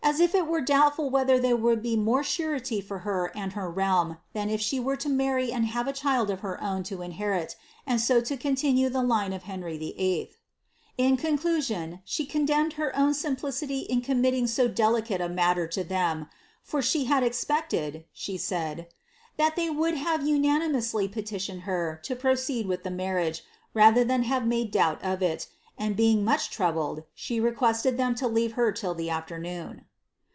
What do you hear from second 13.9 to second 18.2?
committing so deliniei matter to them, for" she had expected,"